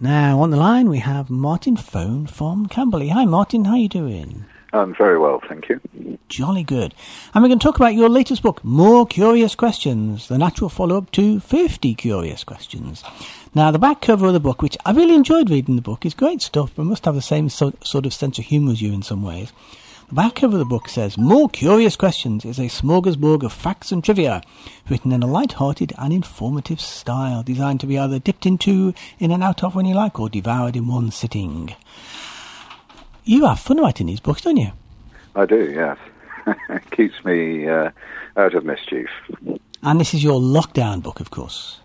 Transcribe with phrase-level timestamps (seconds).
[0.00, 3.08] Now, on the line, we have Martin Fone from Camberley.
[3.08, 3.64] Hi, Martin.
[3.64, 4.44] How are you doing?
[4.72, 5.80] I'm very well, thank you.
[6.28, 6.94] Jolly good.
[7.34, 11.10] And we're going to talk about your latest book, More Curious Questions, the natural follow-up
[11.12, 13.02] to 50 Curious Questions.
[13.56, 16.14] Now, the back cover of the book, which I really enjoyed reading the book, is
[16.14, 18.92] great stuff, but must have the same so- sort of sense of humour as you
[18.92, 19.52] in some ways.
[20.08, 23.92] The back cover of the book says, More Curious Questions is a smorgasbord of facts
[23.92, 24.40] and trivia,
[24.88, 29.42] written in a light-hearted and informative style, designed to be either dipped into, in and
[29.44, 31.74] out of when you like, or devoured in one sitting.
[33.24, 34.72] You have fun writing these books, don't you?
[35.36, 35.98] I do, yes.
[36.70, 37.90] it keeps me uh,
[38.38, 39.10] out of mischief.
[39.82, 41.80] And this is your lockdown book, of course.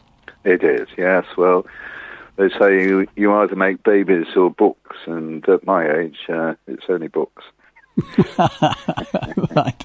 [0.46, 1.26] It is, yes.
[1.38, 1.68] Well,
[2.38, 6.85] they say you, you either make babies or books, and at my age, uh, it's
[6.88, 7.44] only books.
[9.56, 9.84] right.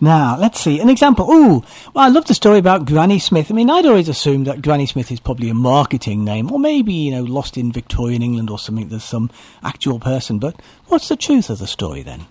[0.00, 0.80] Now, let's see.
[0.80, 1.30] An example.
[1.30, 3.50] Ooh, well, I love the story about Granny Smith.
[3.50, 6.92] I mean, I'd always assumed that Granny Smith is probably a marketing name, or maybe,
[6.92, 8.88] you know, lost in Victorian England or something.
[8.88, 9.30] There's some
[9.62, 10.38] actual person.
[10.38, 12.26] But what's the truth of the story then?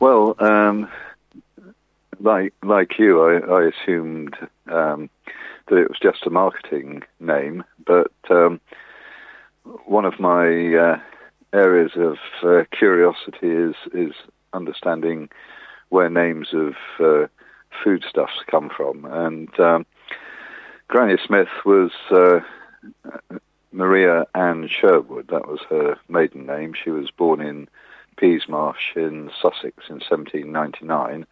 [0.00, 0.88] Well, um,
[2.20, 5.08] like like you, I, I assumed um,
[5.68, 8.60] that it was just a marketing name, but um,
[9.86, 11.00] one of my uh,
[11.54, 14.12] areas of uh, curiosity is is
[14.52, 15.28] understanding
[15.88, 17.26] where names of uh,
[17.82, 19.04] foodstuffs come from.
[19.04, 19.86] And um,
[20.88, 22.40] Granny Smith was uh,
[23.72, 25.28] Maria Ann Sherwood.
[25.28, 26.74] That was her maiden name.
[26.74, 27.68] She was born in
[28.16, 31.26] Peasmarsh in Sussex in 1799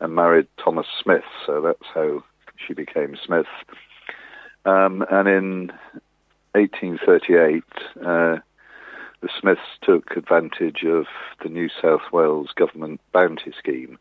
[0.00, 1.24] and married Thomas Smith.
[1.46, 2.24] So that's how
[2.56, 3.46] she became Smith.
[4.64, 5.72] Um, and in
[6.52, 7.64] 1838,
[8.04, 8.38] uh,
[9.20, 11.06] the Smiths took advantage of
[11.42, 13.98] the New South Wales government bounty scheme,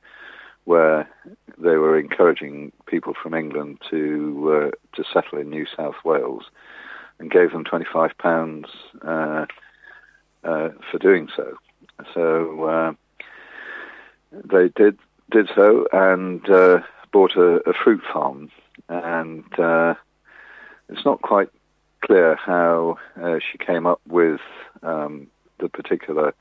[0.65, 1.09] where
[1.57, 6.43] they were encouraging people from England to uh, to settle in New South Wales,
[7.19, 8.67] and gave them twenty five pounds
[9.01, 9.45] uh,
[10.43, 11.57] uh, for doing so.
[12.13, 12.93] So uh,
[14.31, 14.97] they did
[15.31, 16.79] did so and uh,
[17.11, 18.49] bought a, a, fruit farm,
[18.87, 19.95] and uh,
[20.87, 21.49] it's not quite
[22.01, 22.97] clear how
[23.39, 24.41] she came up with
[24.83, 25.27] um,
[25.59, 26.33] the particular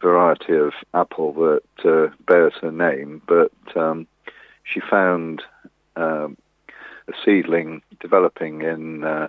[0.00, 4.06] variety of apple that uh, bears her name, but um,
[4.64, 5.42] she found
[5.96, 6.36] um,
[7.08, 9.28] a seedling developing in uh,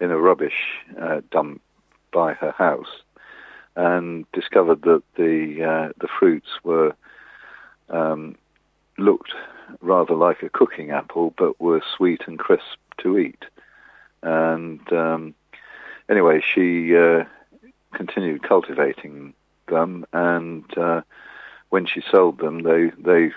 [0.00, 1.60] in a rubbish uh, dump
[2.12, 3.02] by her house,
[3.76, 6.94] and discovered that the uh, the fruits were
[7.88, 8.36] um,
[8.98, 9.32] looked
[9.80, 13.44] rather like a cooking apple, but were sweet and crisp to eat.
[14.22, 15.34] And um,
[16.08, 17.24] anyway, she uh,
[17.94, 19.34] continued cultivating
[19.68, 21.02] them, and uh,
[21.70, 23.32] when she sold them, they they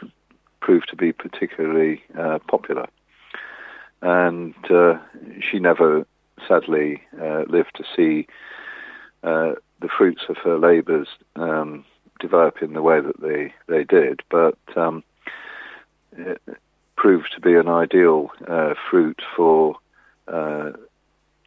[0.59, 2.87] proved to be particularly uh, popular.
[4.01, 4.97] And uh,
[5.41, 6.05] she never,
[6.47, 8.27] sadly, uh, lived to see
[9.23, 11.85] uh, the fruits of her labours um,
[12.19, 15.03] develop in the way that they they did, but um,
[16.17, 16.41] it
[16.95, 18.31] proved to be an ideal
[18.89, 19.77] fruit for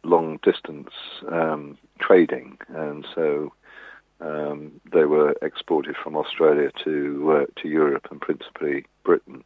[0.03, 0.91] long distance
[1.31, 3.51] um, trading, and so
[4.21, 9.43] um, they were exported from Australia to uh, to Europe and principally Britain.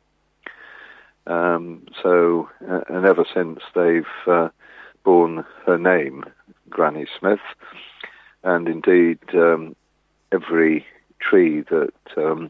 [1.27, 4.49] Um, so, uh, and ever since they've uh,
[5.03, 6.25] borne her name,
[6.69, 7.39] Granny Smith,
[8.43, 9.75] and indeed um,
[10.31, 10.85] every
[11.19, 12.49] tree that um,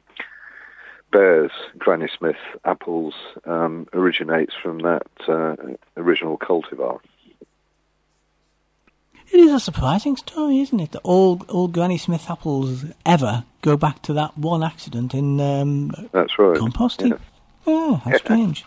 [1.11, 3.13] bears Granny Smith apples
[3.45, 5.55] um, originates from that uh,
[5.97, 6.99] original cultivar.
[9.31, 10.91] It is a surprising story, isn't it?
[10.91, 15.91] That all all Granny Smith apples ever go back to that one accident in um,
[16.11, 17.11] that's right composting.
[17.11, 17.17] Yeah,
[17.67, 18.65] oh, how strange.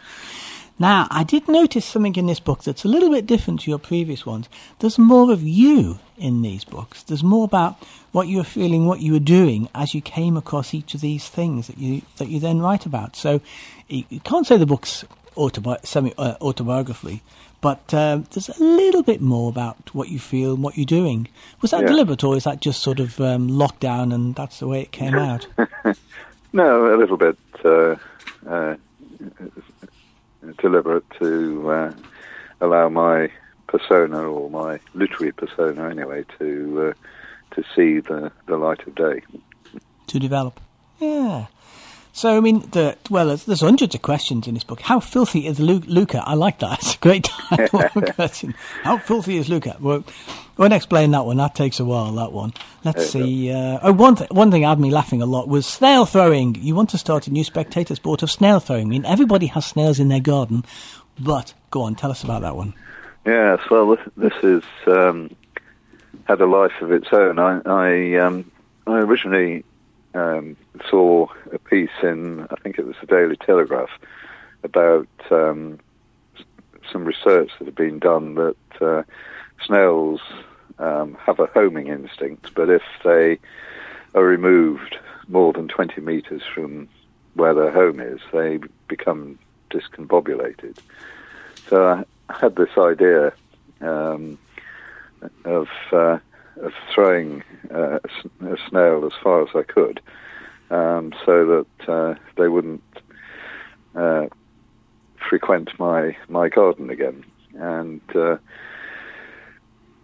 [0.78, 3.78] Now, I did notice something in this book that's a little bit different to your
[3.78, 4.48] previous ones.
[4.80, 7.04] There's more of you in these books.
[7.04, 7.76] There's more about
[8.10, 11.28] what you were feeling, what you were doing as you came across each of these
[11.28, 13.14] things that you that you then write about.
[13.14, 13.40] So,
[13.88, 15.04] you can't say the book's
[15.36, 17.22] autobi- semi uh, autobiography,
[17.60, 21.28] but um, there's a little bit more about what you feel and what you're doing.
[21.60, 21.88] Was that yeah.
[21.88, 25.14] deliberate, or is that just sort of um, lockdown and that's the way it came
[25.14, 25.46] out?
[26.52, 27.94] no, a little bit uh,
[28.48, 28.76] uh,
[30.58, 31.92] deliberate to uh,
[32.60, 33.30] allow my
[33.66, 39.22] persona or my literary persona, anyway, to uh, to see the, the light of day.
[40.08, 40.60] To develop,
[40.98, 41.46] yeah.
[42.16, 44.80] So, I mean, the, well, there's, there's, hundreds of questions in this book.
[44.80, 46.22] How filthy is Lu- lucre?
[46.24, 46.78] I like that.
[46.80, 48.54] It's a great question.
[48.84, 49.74] How filthy is lucre?
[49.80, 50.04] Well,
[50.56, 51.38] won't explain that one.
[51.38, 52.52] That takes a while, that one.
[52.84, 53.50] Let's see.
[53.50, 56.54] Uh, oh, one, th- one thing had me laughing a lot was snail throwing.
[56.54, 58.86] You want to start a new spectator sport of snail throwing.
[58.86, 60.64] I mean, everybody has snails in their garden.
[61.18, 62.74] But, go on, tell us about that one.
[63.26, 65.34] Yes, well, this, this is um,
[66.26, 67.40] had a life of its own.
[67.40, 68.50] I I, um,
[68.86, 69.64] I originally
[70.14, 70.56] um,
[70.88, 73.90] saw a piece in I think it was the Daily Telegraph
[74.62, 75.78] about um,
[76.90, 79.02] some research that had been done that uh,
[79.64, 80.20] snails
[80.78, 83.38] um, have a homing instinct, but if they
[84.14, 84.96] are removed
[85.28, 86.88] more than 20 meters from
[87.34, 88.58] where their home is, they
[88.88, 89.38] become
[89.70, 90.78] discombobulated.
[91.68, 93.32] So I had this idea
[93.80, 94.38] um,
[95.44, 96.18] of uh,
[96.60, 97.42] of throwing
[97.72, 97.98] uh,
[98.42, 100.00] a snail as far as I could,
[100.70, 102.82] um, so that uh, they wouldn't
[103.94, 104.26] uh,
[105.28, 107.24] frequent my my garden again.
[107.54, 108.36] And uh,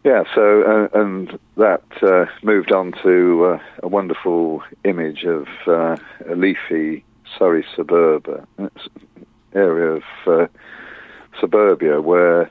[0.05, 0.63] yeah, so
[0.95, 5.99] uh, and that uh, moved on to a wonderful image of a
[6.35, 7.05] leafy
[7.39, 8.47] Surrey suburb
[9.55, 10.51] area of
[11.41, 12.51] suburbia where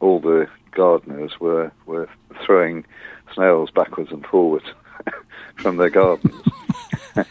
[0.00, 0.48] all the
[0.80, 2.08] gardeners were were
[2.46, 2.86] throwing
[3.34, 4.64] snails backwards and forwards
[5.56, 6.42] from their gardens.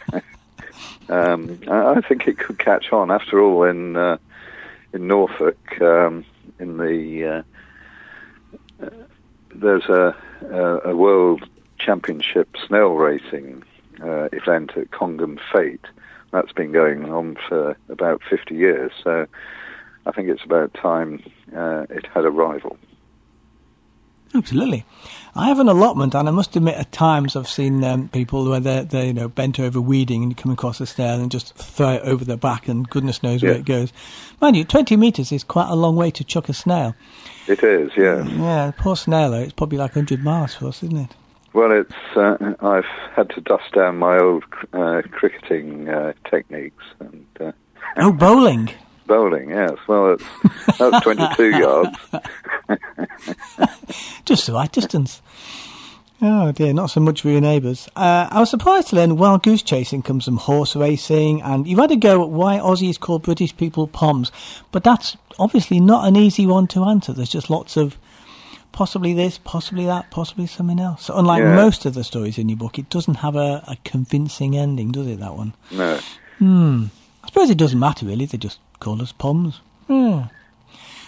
[1.10, 3.10] um, I think it could catch on.
[3.10, 3.96] After all, in
[4.94, 6.26] in Norfolk, um,
[6.60, 7.44] in the
[9.56, 10.16] there's a,
[10.52, 11.44] a, a, world
[11.80, 13.64] championship snail racing
[14.02, 15.88] uh, event at Congham Fete.
[16.32, 19.26] That's been going on for about 50 years, so
[20.06, 21.24] I think it's about time
[21.56, 22.78] uh, it had a rival.
[24.40, 24.86] Absolutely.
[25.36, 28.60] I have an allotment, and I must admit, at times I've seen um, people where
[28.60, 31.96] they're, they're, you know bent over weeding and come across a snail and just throw
[31.96, 33.50] it over their back, and goodness knows yeah.
[33.50, 33.94] where it goes.
[34.42, 36.96] Mind you, 20 metres is quite a long way to chuck a snail.
[37.48, 38.24] It is, yeah.
[38.24, 41.16] Yeah, poor snail, Though, it's probably like 100 miles for us, isn't it?
[41.54, 41.94] Well, it's.
[42.16, 47.26] Uh, I've had to dust down my old uh, cricketing uh, techniques and.
[47.40, 47.52] Uh,
[47.98, 48.70] oh, bowling.
[49.10, 49.76] Bowling, yes.
[49.88, 50.24] Well, it's,
[50.78, 51.98] that's 22 yards.
[54.26, 55.24] Just the right distance.
[56.22, 57.90] Oh dear, not so much for your neighbours.
[57.96, 61.80] Uh, I was surprised to learn wild goose chasing comes from horse racing, and you've
[61.80, 64.32] had a go at why Aussies call British people Poms,
[64.72, 67.12] but that's obviously not an easy one to answer.
[67.12, 67.98] There's just lots of
[68.74, 71.06] possibly this, possibly that, possibly something else.
[71.06, 71.56] So unlike yeah.
[71.56, 75.08] most of the stories in your book, it doesn't have a, a convincing ending, does
[75.08, 75.20] it?
[75.20, 75.56] That one?
[75.72, 76.00] No.
[76.38, 76.86] Hmm.
[77.30, 78.26] I suppose it doesn't matter really.
[78.26, 79.62] They just call us Poms.
[79.88, 80.30] Yeah.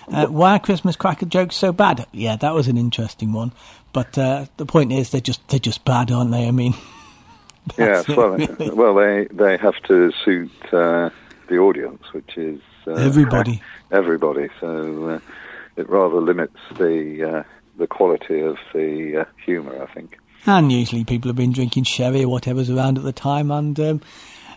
[0.07, 2.06] Uh, why are Christmas cracker jokes so bad?
[2.12, 3.53] Yeah, that was an interesting one.
[3.91, 6.47] But uh, the point is, they're just they're just bad, aren't they?
[6.47, 6.75] I mean,
[7.77, 8.03] yeah.
[8.07, 8.38] Well,
[8.75, 11.09] well, they they have to suit uh,
[11.47, 13.63] the audience, which is uh, everybody.
[13.89, 14.50] Everybody.
[14.59, 15.19] So uh,
[15.75, 17.44] it rather limits the uh,
[17.79, 20.19] the quality of the humour, I think.
[20.45, 24.01] And usually, people have been drinking sherry or whatever's around at the time, and um,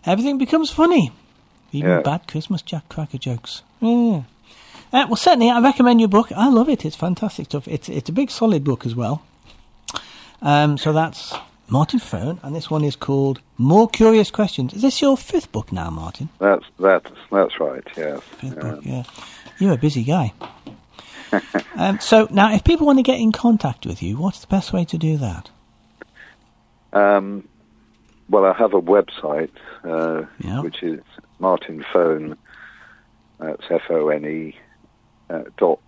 [0.04, 1.10] everything becomes funny.
[1.74, 2.00] Even yeah.
[2.00, 3.62] bad Christmas Jack cracker jokes.
[3.80, 4.22] Yeah.
[4.92, 6.30] Uh, well, certainly, I recommend your book.
[6.32, 6.84] I love it.
[6.84, 7.66] It's fantastic stuff.
[7.66, 9.22] It's it's a big, solid book as well.
[10.40, 11.34] Um, so that's
[11.68, 14.72] Martin Fone, and this one is called More Curious Questions.
[14.72, 16.28] Is this your fifth book now, Martin?
[16.38, 17.84] That's that's that's right.
[17.96, 18.20] Yes.
[18.22, 18.84] Fifth um, book.
[18.84, 19.02] Yeah.
[19.58, 20.32] You're a busy guy.
[21.76, 24.72] um, so now, if people want to get in contact with you, what's the best
[24.72, 25.50] way to do that?
[26.92, 27.48] Um,
[28.28, 29.50] well, I have a website,
[29.82, 30.62] uh, yep.
[30.62, 31.00] which is
[31.38, 32.36] Martin Fone.
[33.38, 34.56] That's F O N E
[35.30, 35.80] uh, dot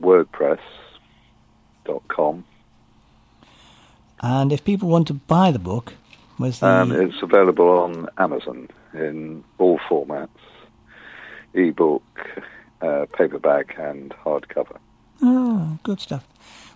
[0.00, 0.60] wordpress
[1.84, 2.44] dot com.
[4.20, 5.94] And if people want to buy the book,
[6.36, 6.66] where's the?
[6.66, 10.28] Um, it's available on Amazon in all formats:
[11.54, 12.02] ebook,
[12.82, 14.78] uh, paperback, and hardcover.
[15.22, 16.26] Oh, good stuff.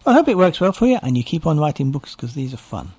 [0.04, 2.34] Well, I hope it works well for you, and you keep on writing books because
[2.34, 2.92] these are fun.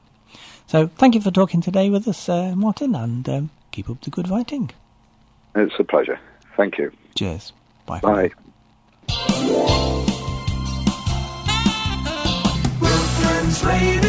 [0.68, 4.12] So, thank you for talking today with us, uh, Martin, and um, keep up the
[4.12, 4.70] good writing.
[5.56, 6.20] It's a pleasure.
[6.56, 6.92] Thank you.
[7.16, 7.52] Cheers.
[7.86, 8.00] Bye.
[8.00, 8.30] Bye.
[13.62, 14.00] Bye.